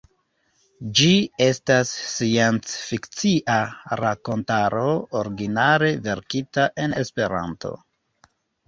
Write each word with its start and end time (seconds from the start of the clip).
Ĝi 0.99 1.09
estas 1.47 1.91
sciencfikcia 2.13 3.59
rakontaro 4.03 4.89
originale 5.23 5.95
verkita 6.11 6.71
en 6.87 7.03
Esperanto. 7.07 7.79